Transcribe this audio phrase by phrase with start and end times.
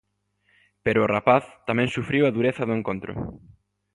[0.85, 3.11] Pero a o rapaz tamén sufriu a dureza do encontro.